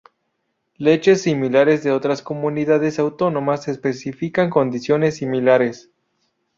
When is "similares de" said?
1.21-1.91